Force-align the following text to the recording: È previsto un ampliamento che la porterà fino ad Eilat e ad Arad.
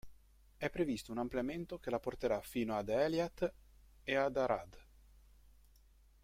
È 0.57 0.67
previsto 0.71 1.11
un 1.11 1.19
ampliamento 1.19 1.77
che 1.77 1.91
la 1.91 1.99
porterà 1.99 2.41
fino 2.41 2.75
ad 2.75 2.89
Eilat 2.89 3.53
e 4.01 4.15
ad 4.15 4.35
Arad. 4.35 4.79